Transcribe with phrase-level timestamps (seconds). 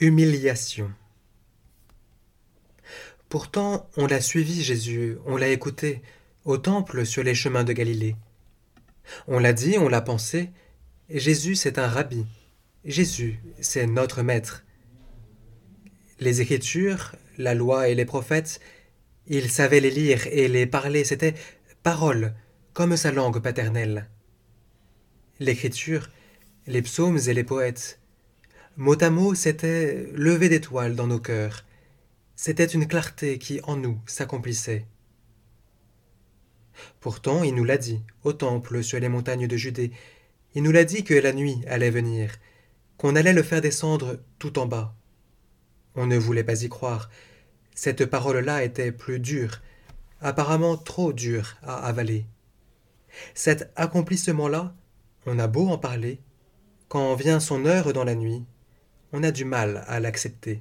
[0.00, 0.92] Humiliation.
[3.28, 6.02] Pourtant, on l'a suivi, Jésus, on l'a écouté,
[6.44, 8.14] au temple sur les chemins de Galilée.
[9.26, 10.50] On l'a dit, on l'a pensé,
[11.10, 12.26] Jésus c'est un rabbi,
[12.84, 14.64] Jésus c'est notre maître.
[16.20, 18.60] Les Écritures, la loi et les prophètes,
[19.26, 21.34] il savait les lire et les parler, c'était
[21.82, 22.34] paroles,
[22.72, 24.08] comme sa langue paternelle.
[25.40, 26.08] L'Écriture,
[26.68, 27.98] les psaumes et les poètes,
[28.80, 31.64] Mot à mot, c'était lever d'étoiles dans nos cœurs.
[32.36, 34.86] C'était une clarté qui, en nous, s'accomplissait.
[37.00, 39.90] Pourtant, il nous l'a dit, au temple, sur les montagnes de Judée.
[40.54, 42.30] Il nous l'a dit que la nuit allait venir,
[42.98, 44.94] qu'on allait le faire descendre tout en bas.
[45.96, 47.10] On ne voulait pas y croire.
[47.74, 49.60] Cette parole-là était plus dure,
[50.20, 52.26] apparemment trop dure à avaler.
[53.34, 54.72] Cet accomplissement-là,
[55.26, 56.20] on a beau en parler,
[56.86, 58.46] quand vient son heure dans la nuit,
[59.12, 60.60] on a du mal à l'accepter.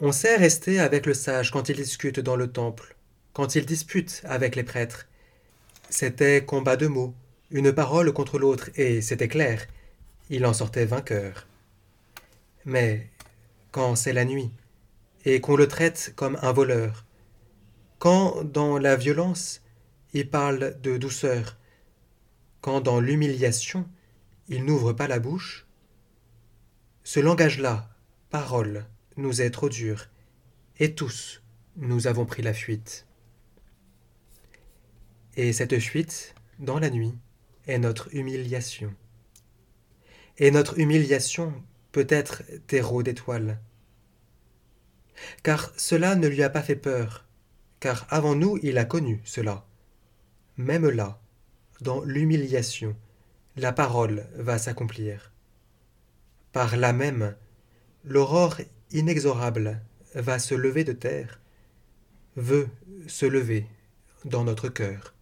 [0.00, 2.96] On sait rester avec le sage quand il discute dans le temple,
[3.32, 5.06] quand il dispute avec les prêtres.
[5.90, 7.14] C'était combat de mots,
[7.50, 9.66] une parole contre l'autre, et c'était clair,
[10.30, 11.46] il en sortait vainqueur.
[12.64, 13.08] Mais
[13.72, 14.50] quand c'est la nuit,
[15.24, 17.04] et qu'on le traite comme un voleur,
[17.98, 19.60] quand dans la violence
[20.14, 21.58] il parle de douceur,
[22.60, 23.86] quand dans l'humiliation
[24.48, 25.66] il n'ouvre pas la bouche,
[27.12, 27.88] ce langage-là,
[28.28, 30.06] parole, nous est trop dur,
[30.78, 31.42] et tous,
[31.74, 33.04] nous avons pris la fuite.
[35.36, 37.18] Et cette fuite, dans la nuit,
[37.66, 38.94] est notre humiliation.
[40.38, 41.52] Et notre humiliation
[41.90, 43.58] peut être terreau d'étoiles.
[45.42, 47.26] Car cela ne lui a pas fait peur,
[47.80, 49.66] car avant nous il a connu cela.
[50.56, 51.20] Même là,
[51.80, 52.94] dans l'humiliation,
[53.56, 55.32] la parole va s'accomplir.
[56.52, 57.34] Par là même,
[58.04, 58.56] l'aurore
[58.90, 59.80] inexorable
[60.14, 61.40] va se lever de terre,
[62.36, 62.68] veut
[63.06, 63.66] se lever
[64.24, 65.14] dans notre cœur.